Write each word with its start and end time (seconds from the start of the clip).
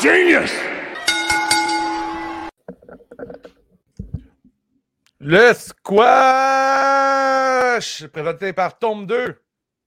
genius! 0.00 0.52
Le 5.20 5.52
squash 5.52 6.06
présenté 8.06 8.52
par 8.52 8.78
Tome 8.78 9.06
2. 9.06 9.36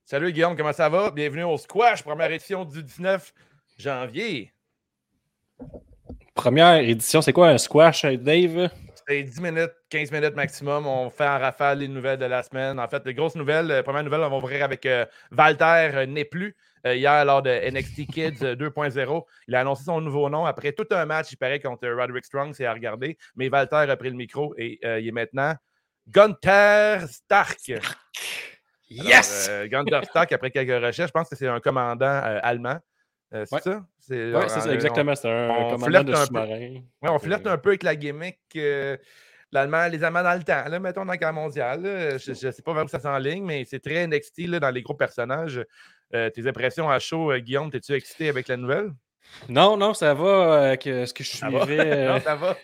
Salut 0.04 0.32
Guillaume, 0.32 0.56
comment 0.56 0.74
ça 0.74 0.88
va? 0.88 1.10
Bienvenue 1.10 1.44
au 1.44 1.56
squash, 1.56 2.02
première 2.02 2.30
édition 2.30 2.64
du 2.66 2.82
19 2.82 3.32
janvier. 3.78 4.52
Première 6.34 6.76
édition, 6.76 7.22
c'est 7.22 7.32
quoi 7.32 7.48
un 7.48 7.56
squash, 7.58 8.04
Dave? 8.04 8.68
C'est 9.08 9.22
10 9.22 9.40
minutes, 9.40 9.72
15 9.88 10.12
minutes 10.12 10.36
maximum. 10.36 10.86
On 10.86 11.10
fait 11.10 11.26
en 11.26 11.38
rafale 11.38 11.78
les 11.78 11.88
nouvelles 11.88 12.18
de 12.18 12.26
la 12.26 12.42
semaine. 12.42 12.78
En 12.78 12.88
fait, 12.88 13.04
les 13.06 13.14
grosses 13.14 13.34
nouvelles, 13.34 13.66
la 13.66 13.82
première 13.82 14.04
nouvelle, 14.04 14.20
on 14.20 14.30
va 14.30 14.36
ouvrir 14.36 14.64
avec 14.64 14.86
euh, 14.86 15.06
Walter 15.36 15.90
euh, 15.94 16.06
n'est 16.06 16.24
plus. 16.24 16.54
Euh, 16.86 16.96
hier, 16.96 17.24
lors 17.24 17.42
de 17.42 17.50
NXT 17.50 18.06
Kids 18.06 18.42
2.0, 18.42 19.24
il 19.48 19.54
a 19.54 19.60
annoncé 19.60 19.84
son 19.84 20.00
nouveau 20.00 20.28
nom. 20.28 20.44
Après 20.44 20.72
tout 20.72 20.86
un 20.90 21.06
match, 21.06 21.32
il 21.32 21.36
paraît 21.36 21.60
contre 21.60 21.88
Roderick 21.88 22.24
Strong, 22.24 22.54
c'est 22.54 22.66
à 22.66 22.72
regarder. 22.72 23.16
Mais 23.36 23.48
Walter 23.48 23.76
a 23.88 23.96
pris 23.96 24.10
le 24.10 24.16
micro 24.16 24.54
et 24.58 24.78
il 24.82 25.08
est 25.08 25.12
maintenant 25.12 25.54
Gunther 26.08 27.08
Stark. 27.08 27.72
Yes! 28.90 29.50
Gunther 29.70 30.04
Stark, 30.04 30.32
après 30.32 30.50
quelques 30.50 30.84
recherches, 30.84 31.08
je 31.08 31.12
pense 31.12 31.28
que 31.28 31.36
c'est 31.36 31.48
un 31.48 31.60
commandant 31.60 32.20
allemand. 32.42 32.78
c'est 33.30 33.46
ça? 33.46 33.84
Oui, 34.10 34.44
c'est 34.48 34.60
ça, 34.60 34.74
exactement. 34.74 35.14
C'est 35.14 35.30
un 35.30 35.70
commandant 35.70 36.04
de 36.04 36.14
sous-marin. 36.14 36.74
On 37.02 37.18
flirte 37.18 37.46
un 37.46 37.58
peu 37.58 37.70
avec 37.70 37.82
la 37.84 37.96
gimmick. 37.96 38.38
L'Allemand, 39.52 39.86
les 39.88 40.02
Allemands 40.02 40.22
dans 40.22 40.32
le 40.32 40.42
temps, 40.42 40.64
là, 40.66 40.78
mettons 40.78 41.04
dans 41.04 41.12
la 41.12 41.18
guerre 41.18 41.34
mondiale. 41.34 41.82
je 42.18 42.30
ne 42.30 42.50
sais 42.50 42.62
pas 42.62 42.72
vers 42.72 42.86
où 42.86 42.88
ça 42.88 42.98
s'enligne, 42.98 43.44
mais 43.44 43.66
c'est 43.66 43.80
très 43.80 44.06
NXT 44.06 44.48
dans 44.48 44.70
les 44.70 44.80
gros 44.80 44.94
personnages. 44.94 45.62
Euh, 46.14 46.28
tes 46.30 46.46
impressions 46.46 46.90
à 46.90 46.98
chaud, 46.98 47.32
euh, 47.32 47.38
Guillaume, 47.38 47.70
es-tu 47.72 47.94
excité 47.94 48.28
avec 48.28 48.48
la 48.48 48.58
nouvelle? 48.58 48.92
Non, 49.48 49.78
non, 49.78 49.94
ça 49.94 50.12
va 50.12 50.66
avec 50.66 50.86
euh, 50.86 51.06
ce 51.06 51.14
que 51.14 51.24
je 51.24 51.30
suivais. 51.30 52.06
non, 52.06 52.20
ça 52.20 52.34
va. 52.34 52.56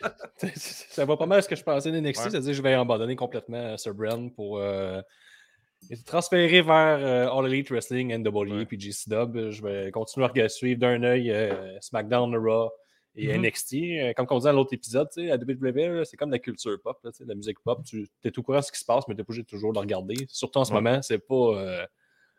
ça 0.54 1.04
va 1.06 1.16
pas 1.16 1.24
mal 1.24 1.42
ce 1.42 1.48
que 1.48 1.56
je 1.56 1.62
pensais 1.62 1.90
d'NXT, 1.90 2.24
ouais. 2.24 2.30
c'est-à-dire 2.30 2.50
que 2.50 2.56
je 2.56 2.62
vais 2.62 2.74
abandonner 2.74 3.16
complètement 3.16 3.78
ce 3.78 3.88
brand 3.88 4.30
pour 4.34 4.62
être 4.62 6.04
transféré 6.04 6.60
vers 6.60 7.32
All 7.32 7.46
Elite 7.46 7.70
Wrestling, 7.70 8.14
NWE 8.18 8.58
ouais. 8.58 8.66
puis 8.66 8.78
GCW. 8.78 9.50
Je 9.50 9.62
vais 9.62 9.90
continuer 9.92 10.28
à 10.42 10.48
suivre 10.50 10.80
d'un 10.80 11.02
œil 11.02 11.34
SmackDown, 11.80 12.36
Raw 12.36 12.70
et 13.16 13.28
mm-hmm. 13.28 14.10
NXT. 14.10 14.14
Comme 14.16 14.26
on 14.28 14.38
disait 14.38 14.50
dans 14.50 14.56
l'autre 14.56 14.74
épisode, 14.74 15.08
à 15.16 15.36
WWE, 15.36 16.04
c'est 16.04 16.18
comme 16.18 16.30
la 16.30 16.38
culture 16.38 16.76
pop, 16.82 16.98
là, 17.02 17.10
la 17.24 17.34
musique 17.34 17.60
pop. 17.60 17.82
Tu 17.86 18.06
es 18.24 18.38
au 18.38 18.42
courant 18.42 18.58
de 18.58 18.64
ce 18.64 18.72
qui 18.72 18.80
se 18.80 18.84
passe, 18.84 19.08
mais 19.08 19.14
tu 19.14 19.22
obligé 19.22 19.44
toujours 19.44 19.72
de 19.72 19.78
regarder. 19.78 20.16
Surtout 20.28 20.58
en 20.58 20.66
ce 20.66 20.72
moment, 20.74 21.00
c'est 21.00 21.26
pas 21.26 21.86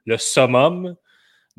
le 0.05 0.17
summum. 0.17 0.95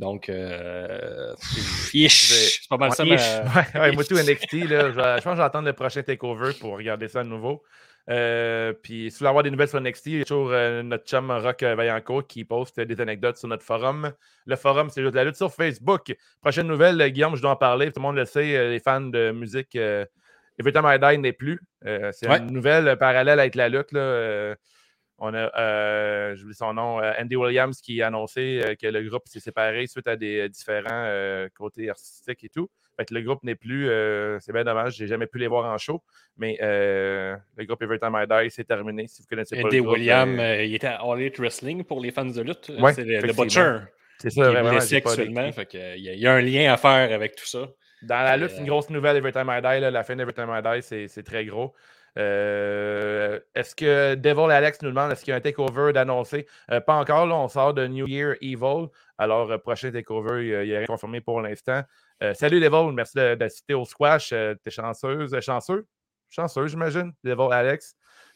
Donc, 0.00 0.30
euh, 0.30 1.34
c'est 1.36 2.68
pas 2.70 2.78
mal 2.78 2.92
ça. 2.92 3.04
Ouais, 3.04 3.80
ouais, 3.80 3.92
moi, 3.92 4.02
tout 4.02 4.14
NXT, 4.14 4.68
là, 4.68 4.90
je, 4.90 5.22
pense 5.22 5.32
que 5.32 5.36
j'attends 5.36 5.60
le 5.60 5.74
prochain 5.74 6.02
takeover 6.02 6.52
pour 6.58 6.76
regarder 6.76 7.06
ça 7.08 7.20
à 7.20 7.24
nouveau. 7.24 7.62
Euh, 8.08 8.72
puis, 8.72 9.10
si 9.10 9.10
vous 9.10 9.18
voulez 9.18 9.28
avoir 9.28 9.42
des 9.42 9.50
nouvelles 9.50 9.68
sur 9.68 9.78
NXT, 9.78 10.06
il 10.06 10.18
y 10.18 10.20
a 10.22 10.24
toujours 10.24 10.52
euh, 10.52 10.82
notre 10.82 11.04
chum 11.04 11.30
Rock 11.30 11.62
Vaillancourt 11.62 12.26
qui 12.26 12.46
poste 12.46 12.80
des 12.80 12.98
anecdotes 12.98 13.36
sur 13.36 13.48
notre 13.48 13.62
forum. 13.62 14.10
Le 14.46 14.56
forum, 14.56 14.88
c'est 14.88 15.02
juste 15.02 15.14
la 15.14 15.24
lutte 15.24 15.36
sur 15.36 15.52
Facebook. 15.52 16.16
Prochaine 16.40 16.66
nouvelle, 16.66 17.06
Guillaume, 17.10 17.36
je 17.36 17.42
dois 17.42 17.50
en 17.50 17.56
parler. 17.56 17.92
Tout 17.92 18.00
le 18.00 18.02
monde 18.02 18.16
le 18.16 18.24
sait, 18.24 18.70
les 18.70 18.80
fans 18.80 19.02
de 19.02 19.32
musique, 19.32 19.76
Every 19.76 20.72
Time 20.72 20.86
I 20.86 20.98
Die 20.98 21.18
n'est 21.18 21.34
plus. 21.34 21.60
c'est 21.82 22.26
une 22.26 22.52
nouvelle 22.52 22.96
parallèle 22.96 23.38
avec 23.38 23.54
la 23.54 23.68
lutte. 23.68 23.92
Là, 23.92 24.54
on 25.20 25.34
a, 25.34 25.54
euh, 25.58 26.34
j'oublie 26.34 26.54
son 26.54 26.72
nom, 26.72 26.98
euh, 26.98 27.12
Andy 27.20 27.36
Williams 27.36 27.80
qui 27.80 28.00
a 28.00 28.06
annoncé 28.06 28.62
euh, 28.64 28.74
que 28.74 28.86
le 28.86 29.02
groupe 29.06 29.28
s'est 29.28 29.40
séparé 29.40 29.86
suite 29.86 30.08
à 30.08 30.16
des 30.16 30.48
différents 30.48 31.06
côtés 31.54 31.90
artistiques 31.90 32.44
et 32.44 32.48
tout. 32.48 32.68
Fait 32.96 33.04
que 33.04 33.14
le 33.14 33.22
groupe 33.22 33.42
n'est 33.44 33.54
plus, 33.54 33.88
c'est 34.40 34.52
bien 34.52 34.64
dommage, 34.64 34.96
j'ai 34.96 35.06
jamais 35.06 35.26
pu 35.26 35.38
les 35.38 35.46
voir 35.46 35.70
en 35.72 35.78
show, 35.78 36.02
mais 36.36 36.56
le 36.60 37.64
groupe 37.64 37.82
Every 37.82 37.98
I 38.02 38.26
Die, 38.26 38.50
c'est 38.50 38.64
terminé. 38.64 39.06
Si 39.06 39.22
vous 39.22 39.28
connaissez 39.28 39.60
pas 39.60 39.68
Andy 39.68 39.76
le 39.76 39.82
Williams, 39.82 40.40
il 40.64 40.74
était 40.74 40.88
à 40.88 41.00
All 41.02 41.20
Elite 41.20 41.38
Wrestling 41.38 41.84
pour 41.84 42.00
les 42.00 42.10
fans 42.10 42.24
de 42.24 42.40
lutte. 42.40 42.72
c'est 42.94 43.04
le, 43.04 43.32
Butcher. 43.32 43.78
C'est 44.18 44.30
ça, 44.30 44.50
vraiment. 44.50 44.70
actuellement. 44.70 45.52
Fait 45.52 45.68
il, 45.96 46.02
y 46.02 46.26
a, 46.26 46.34
un 46.34 46.40
lien 46.42 46.72
à 46.72 46.76
faire 46.76 47.12
avec 47.12 47.36
tout 47.36 47.46
ça. 47.46 47.68
Dans 48.02 48.22
la 48.22 48.36
lutte, 48.36 48.50
c'est 48.50 48.60
une 48.60 48.66
grosse 48.66 48.90
nouvelle, 48.90 49.16
Every 49.16 49.32
Time 49.32 49.50
I 49.50 49.60
Die. 49.60 49.90
la 49.90 50.02
fin 50.02 50.16
d'Every 50.16 50.34
Time 50.34 50.50
I 50.50 50.62
Die, 50.62 51.08
c'est 51.08 51.22
très 51.22 51.44
gros. 51.44 51.74
Euh, 52.18 53.38
est-ce 53.54 53.74
que 53.74 54.14
Devil 54.14 54.50
Alex 54.50 54.82
nous 54.82 54.90
demande 54.90 55.12
est-ce 55.12 55.24
qu'il 55.24 55.30
y 55.30 55.34
a 55.34 55.36
un 55.36 55.40
takeover 55.40 55.92
d'annoncer 55.92 56.46
euh, 56.70 56.80
Pas 56.80 56.94
encore, 56.94 57.26
là, 57.26 57.36
on 57.36 57.48
sort 57.48 57.74
de 57.74 57.86
New 57.86 58.06
Year 58.06 58.34
Evil. 58.40 58.88
Alors, 59.18 59.50
euh, 59.50 59.58
prochain 59.58 59.90
takeover, 59.90 60.44
il 60.44 60.68
n'y 60.68 60.74
a 60.74 60.78
rien 60.78 60.86
confirmé 60.86 61.20
pour 61.20 61.40
l'instant. 61.40 61.82
salut 62.34 62.60
Devil, 62.60 62.92
merci 62.92 63.16
d'assister 63.16 63.74
au 63.74 63.84
squash. 63.84 64.30
T'es 64.30 64.70
chanceuse, 64.70 65.38
chanceux? 65.40 65.86
Chanceux, 66.28 66.66
j'imagine, 66.66 67.12
Devil 67.24 67.52
Alex. 67.52 67.94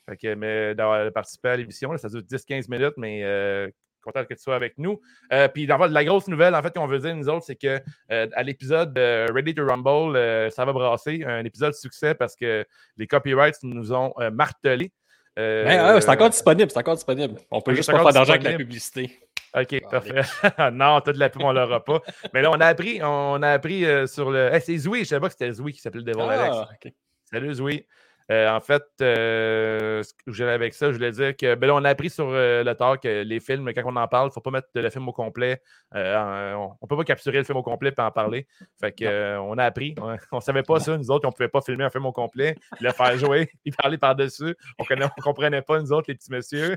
Fait 0.09 0.37
mais 0.37 0.75
d'avoir 0.75 1.11
participé 1.13 1.49
à 1.49 1.57
l'émission, 1.57 1.97
ça 1.97 2.09
dure 2.09 2.21
10-15 2.21 2.69
minutes, 2.69 2.95
mais 2.99 3.73
content 4.05 4.25
que 4.25 4.35
tu 4.35 4.43
sois 4.43 4.55
avec 4.55 4.79
nous. 4.79 5.01
Euh, 5.33 5.49
puis, 5.49 5.67
la 5.67 6.05
grosse 6.05 6.29
nouvelle, 6.29 6.55
en 6.55 6.63
fait, 6.63 6.75
qu'on 6.75 6.87
veut 6.87 6.99
dire, 6.99 7.17
nous 7.17 7.29
autres, 7.29 7.45
c'est 7.47 7.57
que 7.57 7.81
euh, 8.13 8.27
à 8.33 8.43
l'épisode 8.43 8.97
Ready 8.97 9.55
to 9.55 9.67
Rumble, 9.67 10.17
euh, 10.17 10.51
ça 10.51 10.65
va 10.65 10.73
brasser. 10.73 11.25
Un 11.27 11.45
épisode 11.45 11.75
succès 11.75 12.15
parce 12.15 12.37
que 12.37 12.65
les 12.97 13.07
copyrights 13.07 13.63
nous 13.63 13.93
ont 13.93 14.13
martelé. 14.33 14.93
Ben, 15.37 16.01
c'est 16.01 16.11
encore 16.11 16.31
disponible, 16.31 16.71
c'est 16.71 16.79
encore 16.79 16.95
disponible. 16.95 17.41
On 17.51 17.61
peut 17.61 17.75
juste 17.75 17.91
pas 17.91 18.03
faire 18.03 18.13
d'argent 18.13 18.35
avec 18.35 18.45
la 18.45 18.57
publicité. 18.57 19.19
OK, 19.57 19.83
parfait. 19.89 20.23
non, 20.73 21.01
toute 21.01 21.17
la 21.17 21.29
pub, 21.29 21.43
on 21.43 21.53
l'aura 21.53 21.83
pas. 21.83 22.01
Mais 22.33 22.43
là, 22.43 22.51
on 22.51 22.61
a 22.61 22.67
appris, 22.67 23.01
on 23.03 23.41
a 23.43 23.51
appris 23.51 23.85
sur 24.09 24.31
le. 24.31 24.51
c'est 24.61 24.77
Zoui, 24.77 25.01
je 25.01 25.05
savais 25.05 25.21
pas 25.21 25.29
que 25.29 25.33
c'était 25.33 25.53
Zoui 25.53 25.73
qui 25.73 25.81
s'appelait 25.81 26.03
Devil 26.03 26.23
ah, 26.29 26.69
Alex. 26.71 26.97
Salut 27.31 27.55
Zoui. 27.55 27.87
Euh, 28.31 28.49
en 28.49 28.61
fait, 28.61 28.83
euh, 29.03 30.03
ce 30.03 30.15
que 30.15 30.33
j'allais 30.33 30.53
avec 30.53 30.73
ça, 30.73 30.91
je 30.91 30.97
voulais 30.97 31.13
dire 31.13 31.37
que 31.37 31.55
ben 31.57 31.67
là, 31.67 31.75
on 31.75 31.85
a 31.85 31.91
appris 31.91 32.09
sur 32.09 32.29
euh, 32.29 32.65
le 32.65 32.75
tard 32.75 32.99
que 32.99 33.23
les 33.23 33.39
films, 33.39 33.71
quand 33.75 33.83
on 33.85 33.97
en 33.97 34.09
parle, 34.09 34.27
il 34.27 34.31
ne 34.31 34.33
faut 34.33 34.41
pas 34.41 34.51
mettre 34.51 34.69
le 34.75 34.89
film 34.89 35.07
au 35.09 35.13
complet. 35.13 35.61
on 35.93 35.99
ne 35.99 36.87
peut 36.89 36.97
pas 36.97 37.05
capturer 37.05 37.39
le 37.39 37.45
film 37.45 37.59
au 37.59 37.63
complet 37.63 37.93
et 37.97 38.01
en 38.01 38.11
parler. 38.11 38.47
Fait 38.81 38.93
que, 38.93 39.39
on 39.39 39.59
a 39.59 39.65
appris. 39.65 39.95
On 40.33 40.37
ne 40.37 40.41
savait 40.41 40.63
pas 40.63 40.81
ça, 40.81 40.97
nous 40.97 41.11
autres, 41.11 41.27
on 41.27 41.31
ne 41.31 41.35
pouvait 41.35 41.49
pas 41.49 41.61
filmer 41.61 41.85
un 41.85 41.91
film 41.91 42.07
au 42.07 42.13
complet, 42.13 42.57
le 42.81 42.91
faire 42.93 43.17
jouer, 43.19 43.51
et 43.67 43.71
parler 43.71 43.99
par-dessus. 43.99 44.57
On 44.79 44.85
ne 44.89 45.23
comprenait 45.23 45.63
pas, 45.63 45.81
nous 45.81 45.93
autres, 45.93 46.07
les 46.09 46.15
petits 46.15 46.31
messieurs. 46.31 46.77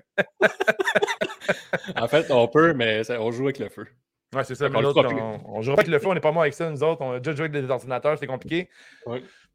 en 1.95 2.07
fait, 2.07 2.29
on 2.29 2.47
peut, 2.47 2.73
mais 2.73 3.09
on 3.11 3.31
joue 3.31 3.45
avec 3.45 3.59
le 3.59 3.69
feu. 3.69 3.87
Ouais, 4.35 4.43
c'est 4.43 4.55
ça. 4.55 4.67
Mais 4.67 4.77
on, 4.77 5.49
on, 5.55 5.61
joue 5.61 5.71
avec 5.71 5.87
le 5.87 5.99
feu, 5.99 6.07
on 6.07 6.13
n'est 6.13 6.19
pas 6.19 6.33
moi 6.33 6.43
avec 6.43 6.53
ça, 6.53 6.69
nous 6.69 6.83
autres. 6.83 7.01
On 7.01 7.13
a 7.13 7.19
déjà 7.19 7.33
joué 7.33 7.45
avec 7.45 7.63
des 7.63 7.69
ordinateurs, 7.71 8.17
c'est 8.17 8.27
compliqué. 8.27 8.69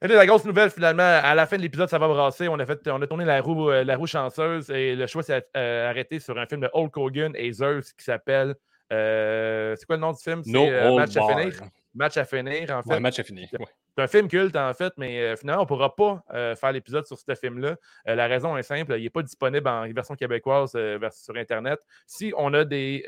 Ouais 0.02 0.08
la 0.08 0.26
grosse 0.26 0.44
nouvelle, 0.44 0.70
finalement, 0.70 1.02
à 1.02 1.32
la 1.34 1.46
fin 1.46 1.56
de 1.56 1.62
l'épisode, 1.62 1.88
ça 1.88 1.98
va 1.98 2.08
brasser. 2.08 2.48
On 2.48 2.58
a, 2.58 2.66
fait, 2.66 2.80
on 2.88 3.00
a 3.00 3.06
tourné 3.06 3.24
la 3.24 3.40
roue, 3.40 3.70
euh, 3.70 3.84
la 3.84 3.96
roue 3.96 4.08
chanceuse 4.08 4.68
et 4.70 4.96
le 4.96 5.06
choix 5.06 5.22
s'est 5.22 5.46
euh, 5.56 5.88
arrêté 5.88 6.18
sur 6.18 6.36
un 6.38 6.46
film 6.46 6.60
de 6.60 6.70
Hulk 6.72 6.96
Hogan 6.96 7.32
et 7.36 7.52
Zeus 7.52 7.92
qui 7.92 8.04
s'appelle. 8.04 8.56
Euh, 8.92 9.76
c'est 9.78 9.86
quoi 9.86 9.96
le 9.96 10.00
nom 10.00 10.10
du 10.10 10.20
film? 10.20 10.42
C'est 10.44 10.94
Match 10.96 11.16
à 11.16 11.26
finir. 11.28 11.62
Match 11.94 12.16
à 12.16 12.24
finir, 12.24 12.70
en 12.76 12.82
fait. 12.82 12.98
match 12.98 13.18
à 13.20 13.22
finir. 13.22 13.48
C'est 13.94 14.02
un 14.02 14.08
film 14.08 14.26
culte, 14.26 14.56
en 14.56 14.74
fait, 14.74 14.92
mais 14.96 15.36
finalement, 15.36 15.62
on 15.62 15.64
ne 15.64 15.68
pourra 15.68 15.94
pas 15.94 16.24
faire 16.56 16.72
l'épisode 16.72 17.06
sur 17.06 17.18
ce 17.18 17.34
film-là. 17.34 17.76
la 18.06 18.26
raison 18.26 18.56
est 18.56 18.62
simple, 18.62 18.94
il 18.98 19.04
n'est 19.04 19.10
pas 19.10 19.22
disponible 19.22 19.68
en 19.68 19.86
version 19.92 20.16
québécoise 20.16 20.72
sur 20.72 21.36
Internet. 21.36 21.78
Si 22.06 22.32
on 22.36 22.52
a 22.54 22.64
des 22.64 23.04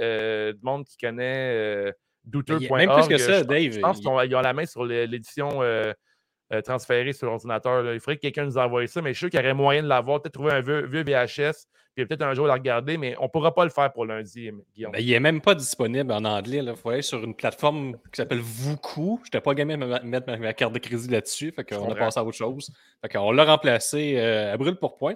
du 0.54 0.64
monde 0.64 0.84
qui 0.84 0.96
connaît 0.96 1.92
douteux.org, 2.24 2.70
même 2.78 2.90
plus 2.92 3.08
que 3.08 3.18
ça, 3.18 3.42
Dave. 3.42 3.72
Je 3.72 3.80
pense 3.80 4.00
qu'ils 4.00 4.36
ont 4.36 4.40
la 4.40 4.52
main 4.52 4.66
sur 4.66 4.84
l'édition 4.84 5.60
euh, 6.54 6.60
transféré 6.62 7.12
sur 7.12 7.26
l'ordinateur. 7.26 7.92
Il 7.92 8.00
faudrait 8.00 8.16
que 8.16 8.22
quelqu'un 8.22 8.44
nous 8.44 8.58
envoie 8.58 8.86
ça, 8.86 9.02
mais 9.02 9.10
je 9.10 9.18
suis 9.18 9.20
sûr 9.20 9.30
qu'il 9.30 9.40
y 9.40 9.42
aurait 9.42 9.54
moyen 9.54 9.82
de 9.82 9.88
l'avoir, 9.88 10.22
peut-être 10.22 10.34
trouver 10.34 10.52
un 10.52 10.60
vieux, 10.60 11.02
VHS, 11.02 11.66
puis 11.94 12.06
peut-être 12.06 12.22
un 12.22 12.34
jour 12.34 12.46
la 12.46 12.54
regarder, 12.54 12.96
mais 12.96 13.16
on 13.20 13.24
ne 13.24 13.28
pourra 13.28 13.54
pas 13.54 13.64
le 13.64 13.70
faire 13.70 13.92
pour 13.92 14.04
lundi, 14.04 14.50
Guillaume. 14.74 14.92
Ben, 14.92 15.00
il 15.00 15.10
n'est 15.10 15.20
même 15.20 15.40
pas 15.40 15.54
disponible 15.54 16.12
en 16.12 16.24
anglais. 16.24 16.58
Il 16.64 16.74
faut 16.76 16.90
aller 16.90 17.02
sur 17.02 17.22
une 17.22 17.34
plateforme 17.34 17.96
qui 18.12 18.16
s'appelle 18.16 18.40
Vuku. 18.40 19.18
Je 19.22 19.28
n'étais 19.28 19.40
pas 19.40 19.54
gagné 19.54 19.74
à 19.74 20.02
mettre 20.02 20.26
ma, 20.26 20.52
carte 20.52 20.72
de 20.72 20.78
crédit 20.78 21.08
là-dessus, 21.08 21.52
fait 21.52 21.64
qu'on 21.64 21.90
a 21.90 21.94
passé 21.94 22.18
à 22.18 22.24
autre 22.24 22.36
chose. 22.36 22.72
Fait 23.02 23.08
qu'on 23.08 23.30
l'a 23.30 23.44
remplacé 23.44 24.14
euh, 24.16 24.52
à 24.52 24.56
brûle 24.56 24.76
pour 24.76 24.96
point. 24.96 25.14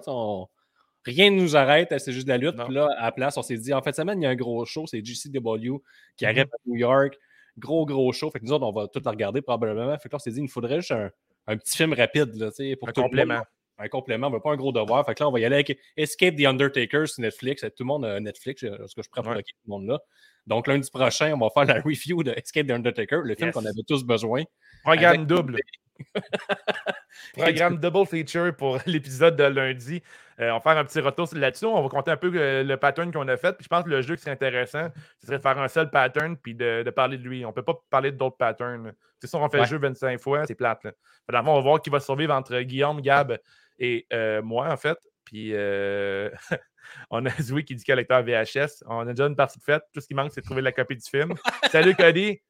Rien 1.05 1.31
ne 1.31 1.41
nous 1.41 1.55
arrête, 1.55 1.93
c'est 1.97 2.11
juste 2.11 2.27
de 2.27 2.31
la 2.31 2.37
lutte. 2.37 2.55
Puis 2.55 2.73
là, 2.73 2.89
à 2.97 3.05
la 3.05 3.11
place, 3.11 3.37
on 3.37 3.41
s'est 3.41 3.57
dit, 3.57 3.73
en 3.73 3.81
fait, 3.81 3.95
semaine, 3.95 4.21
il 4.21 4.25
y 4.25 4.27
a 4.27 4.29
un 4.29 4.35
gros 4.35 4.65
show, 4.65 4.85
c'est 4.85 5.03
GCW 5.03 5.81
qui 6.17 6.25
arrive 6.25 6.43
mm-hmm. 6.43 6.47
à 6.47 6.57
New 6.65 6.75
York. 6.75 7.17
Gros, 7.57 7.85
gros 7.85 8.11
show. 8.13 8.29
Fait 8.31 8.39
que 8.39 8.45
nous 8.45 8.53
autres, 8.53 8.65
on 8.65 8.71
va 8.71 8.87
tout 8.87 9.01
la 9.03 9.11
regarder 9.11 9.41
probablement. 9.41 9.97
Fait 9.97 10.09
que 10.09 10.13
là, 10.13 10.15
on 10.15 10.19
s'est 10.19 10.31
dit, 10.31 10.41
il 10.41 10.49
faudrait 10.49 10.77
juste 10.77 10.91
un, 10.91 11.09
un 11.49 11.57
petit 11.57 11.75
film 11.75 11.93
rapide. 11.93 12.35
Là, 12.35 12.49
pour 12.79 12.89
un 12.89 12.91
complément. 12.91 13.41
un 13.77 13.87
complément, 13.87 14.29
mais 14.29 14.39
pas 14.39 14.51
un 14.51 14.55
gros 14.55 14.71
devoir. 14.71 15.05
Fait 15.05 15.15
que 15.15 15.23
là, 15.23 15.29
on 15.29 15.31
va 15.31 15.39
y 15.39 15.45
aller 15.45 15.55
avec 15.55 15.77
Escape 15.97 16.35
the 16.35 16.45
Undertaker 16.45 17.07
sur 17.07 17.21
Netflix. 17.21 17.61
Tout 17.61 17.83
le 17.83 17.85
monde 17.85 18.05
a 18.05 18.19
Netflix, 18.19 18.63
parce 18.77 18.93
que 18.93 19.01
je 19.01 19.09
prends 19.09 19.23
pour 19.23 19.33
tout 19.33 19.39
le 19.65 19.69
monde 19.69 19.87
là. 19.87 19.99
Donc, 20.47 20.67
lundi 20.67 20.89
prochain, 20.89 21.33
on 21.33 21.37
va 21.37 21.49
faire 21.53 21.65
la 21.65 21.81
review 21.85 22.23
de 22.23 22.31
Escape 22.31 22.67
the 22.67 22.71
Undertaker, 22.71 23.21
le 23.23 23.35
film 23.35 23.51
qu'on 23.51 23.65
avait 23.65 23.83
tous 23.87 24.03
besoin. 24.03 24.43
Programme 24.83 25.25
double. 25.25 25.57
Programme 27.33 27.77
double 27.77 28.05
feature 28.05 28.55
pour 28.55 28.79
l'épisode 28.85 29.35
de 29.35 29.43
lundi. 29.43 30.01
on 30.37 30.53
va 30.53 30.59
faire 30.59 30.77
un 30.77 30.85
petit 30.85 30.99
retour 30.99 31.27
là-dessus. 31.33 31.65
On 31.65 31.81
va 31.81 31.89
compter 31.89 32.11
un 32.11 32.17
peu 32.17 32.29
le, 32.29 32.75
pattern 32.77 33.11
qu'on 33.11 33.27
a 33.27 33.37
fait. 33.37 33.53
Puis 33.53 33.63
je 33.63 33.67
pense 33.67 33.83
que 33.83 33.89
le 33.89 34.01
jeu 34.01 34.15
qui 34.15 34.21
serait 34.21 34.31
intéressant, 34.31 34.89
ce 35.19 35.27
serait 35.27 35.37
de 35.37 35.41
faire 35.41 35.57
un 35.57 35.67
seul 35.67 35.89
pattern 35.89 36.37
puis 36.37 36.55
de, 36.55 36.89
parler 36.89 37.17
de 37.17 37.27
lui. 37.27 37.45
On 37.45 37.49
ne 37.49 37.53
peut 37.53 37.63
pas 37.63 37.75
parler 37.89 38.11
d'autres 38.11 38.37
patterns. 38.37 38.93
C'est 39.19 39.27
sûr, 39.27 39.39
on 39.41 39.49
fait 39.49 39.59
le 39.59 39.65
jeu 39.65 39.77
25 39.77 40.19
fois, 40.19 40.45
c'est 40.45 40.55
plate. 40.55 40.83
Là. 40.83 40.91
on 41.45 41.55
va 41.55 41.59
voir 41.61 41.81
qui 41.81 41.89
va 41.89 41.99
survivre 41.99 42.33
entre 42.33 42.59
Guillaume, 42.61 43.01
Gab 43.01 43.37
et 43.77 44.07
moi, 44.43 44.71
en 44.71 44.77
fait. 44.77 44.97
Puis 45.25 45.53
on 47.09 47.25
a 47.25 47.29
Zoui 47.41 47.63
qui 47.65 47.75
dit 47.75 47.83
qu'il 47.83 47.95
lecteur 47.95 48.23
VHS. 48.23 48.83
On 48.87 49.07
a 49.07 49.13
déjà 49.13 49.25
une 49.27 49.35
partie 49.35 49.59
de 49.59 49.63
faite. 49.63 49.83
Tout 49.93 50.01
ce 50.01 50.07
qui 50.07 50.13
manque, 50.13 50.31
c'est 50.33 50.41
de 50.41 50.45
trouver 50.45 50.61
la 50.61 50.71
copie 50.71 50.95
du 50.95 51.09
film. 51.09 51.33
Salut 51.69 51.95
Cody. 51.95 52.41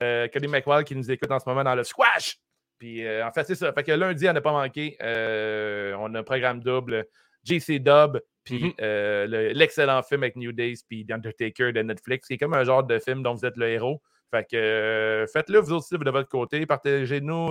Cody 0.00 0.48
McWall 0.48 0.84
qui 0.84 0.96
nous 0.96 1.10
écoute 1.10 1.30
en 1.30 1.38
ce 1.38 1.48
moment 1.48 1.64
dans 1.64 1.74
le 1.74 1.84
squash. 1.84 2.38
Puis 2.82 3.06
en 3.22 3.30
fait, 3.30 3.44
c'est 3.44 3.54
ça. 3.54 3.72
Fait 3.72 3.84
que 3.84 3.92
lundi, 3.92 4.28
on 4.28 4.32
n'a 4.32 4.40
pas 4.40 4.50
manqué. 4.50 4.96
on 5.00 6.14
a 6.14 6.18
un 6.18 6.24
programme 6.24 6.58
double. 6.58 7.06
JC 7.44 7.78
Dub, 7.78 8.20
puis 8.42 8.74
mm-hmm. 8.78 9.52
l'excellent 9.52 10.02
film 10.02 10.24
avec 10.24 10.34
New 10.34 10.50
Days, 10.50 10.78
puis 10.88 11.06
The 11.06 11.12
Undertaker 11.12 11.72
de 11.72 11.82
Netflix, 11.82 12.26
qui 12.26 12.34
est 12.34 12.38
comme 12.38 12.54
un 12.54 12.64
genre 12.64 12.82
de 12.82 12.98
film 12.98 13.22
dont 13.22 13.34
vous 13.34 13.44
êtes 13.46 13.56
le 13.56 13.68
héros. 13.68 14.02
Fait 14.32 14.44
que 14.50 15.26
faites-le 15.32 15.60
vous 15.60 15.74
aussi 15.74 15.96
de 15.96 16.10
votre 16.10 16.28
côté. 16.28 16.66
Partagez-nous 16.66 17.48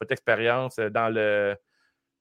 votre 0.00 0.12
expérience 0.12 0.76
dans 0.76 1.12
le 1.12 1.56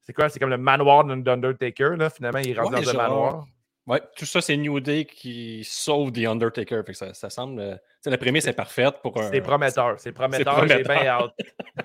c'est 0.02 0.14
quoi? 0.14 0.30
C'est 0.30 0.40
comme 0.40 0.50
le 0.50 0.58
manoir 0.58 1.04
d'Undertaker, 1.06 1.96
là. 1.98 2.10
Finalement, 2.10 2.40
il 2.40 2.60
rentre 2.60 2.72
dans 2.72 2.92
le 2.92 2.98
manoir. 2.98 3.46
Ouais, 3.88 4.00
tout 4.16 4.26
ça, 4.26 4.42
c'est 4.42 4.56
New 4.58 4.80
Day 4.80 5.06
qui 5.06 5.64
sauve 5.64 6.12
The 6.12 6.26
Undertaker. 6.28 6.84
Fait 6.86 6.92
que 6.92 6.98
ça, 6.98 7.16
ça 7.16 7.32
semble. 7.32 7.60
Euh, 7.60 7.76
la 8.06 8.18
prémisse 8.18 8.46
est 8.46 8.54
parfaite 8.54 9.02
pour 9.02 9.20
un. 9.20 9.32
C'est 9.32 9.42
prometteur. 9.42 10.00
C'est 10.00 10.12
prometteur. 10.12 10.68
J'ai 10.68 10.84
bien 10.84 11.08
hâte. 11.08 11.34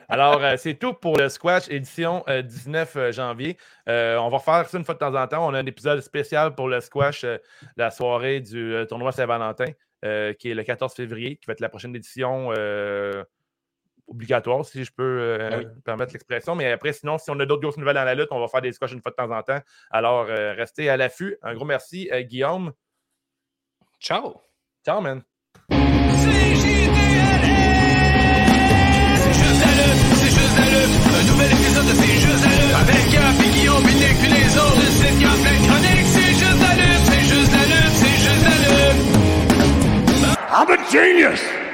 Alors, 0.08 0.42
euh, 0.44 0.56
c'est 0.58 0.74
tout 0.74 0.92
pour 0.92 1.16
le 1.16 1.30
Squash 1.30 1.70
édition 1.70 2.22
19 2.28 2.96
euh, 2.96 3.12
janvier. 3.12 3.56
on 3.86 4.28
va 4.28 4.36
refaire 4.36 4.68
ça 4.68 4.76
une 4.76 4.84
fois 4.84 4.94
de 4.94 4.98
temps 4.98 5.14
en 5.14 5.26
temps. 5.26 5.48
On 5.48 5.54
a 5.54 5.58
un 5.58 5.66
épisode 5.66 6.00
spécial 6.02 6.54
pour 6.54 6.68
le 6.68 6.80
Squash, 6.80 7.24
la 7.76 7.90
soirée 7.90 8.40
du 8.40 8.74
tournoi 8.88 9.12
Saint-Valentin, 9.12 9.72
qui 10.38 10.50
est 10.50 10.54
le 10.54 10.62
14 10.64 10.92
février, 10.92 11.36
qui 11.36 11.46
va 11.46 11.54
être 11.54 11.60
la 11.60 11.70
prochaine 11.70 11.96
édition 11.96 12.50
obligatoire, 14.08 14.64
si 14.64 14.84
je 14.84 14.92
peux 14.92 15.02
euh, 15.02 15.62
ah 15.64 15.68
permettre 15.84 16.12
l'expression. 16.12 16.54
Mais 16.54 16.70
après, 16.70 16.92
sinon, 16.92 17.18
si 17.18 17.30
on 17.30 17.38
a 17.40 17.46
d'autres 17.46 17.62
grosses 17.62 17.76
nouvelles 17.76 17.96
dans 17.96 18.04
la 18.04 18.14
lutte, 18.14 18.28
on 18.30 18.40
va 18.40 18.48
faire 18.48 18.62
des 18.62 18.72
squash 18.72 18.92
une 18.92 19.02
fois 19.02 19.10
de 19.10 19.16
temps 19.16 19.30
en 19.30 19.42
temps. 19.42 19.60
Alors, 19.90 20.26
euh, 20.28 20.52
restez 20.54 20.88
à 20.88 20.96
l'affût. 20.96 21.36
Un 21.42 21.54
gros 21.54 21.64
merci, 21.64 22.08
euh, 22.12 22.22
Guillaume. 22.22 22.72
Ciao. 24.00 24.40
Ciao, 24.84 25.00
man. 25.00 25.22
C'est 25.70 25.76
juste 29.32 29.60
la 29.60 29.72
lutte, 29.76 30.02
c'est 30.14 30.30
juste 30.30 30.56
la 30.58 30.66
lutte. 30.70 30.94
Un 31.06 31.24
nouvel 31.32 31.50
épisode 31.52 31.86
de 31.86 31.94
C'est 31.94 32.20
juste 32.20 32.44
la 32.44 32.50
lutte. 32.50 32.74
Avec 32.76 33.04
Gap 33.12 33.36
et 33.44 33.50
Guillaume, 33.50 33.84
Nick 33.84 34.16
puis 34.20 34.30
les 34.30 34.50
autres. 34.56 34.76
Le 34.76 34.90
site 34.90 35.18
Gap, 35.20 35.38
chronique. 35.66 36.06
C'est 36.06 36.34
juste 36.40 36.60
la 36.62 36.72
lutte, 36.76 37.04
c'est 37.06 37.24
juste 37.26 37.52
la 37.52 37.64
lutte, 37.66 37.94
c'est 37.94 38.18
juste 38.24 38.44
la 38.44 38.56
lutte. 38.62 38.76
I'm 40.48 40.70
a 40.70 40.76
genius! 40.90 41.65